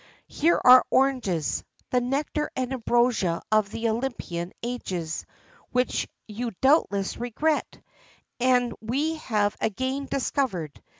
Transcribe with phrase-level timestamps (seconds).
[0.29, 5.27] Here are oranges, the nectar and ambrosia of the Olympian ages,
[5.71, 7.79] which you doubtless regret,
[8.39, 10.81] and we have again discovered.